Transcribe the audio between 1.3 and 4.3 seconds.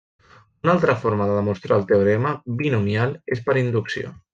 de demostrar el teorema binomial és per inducció.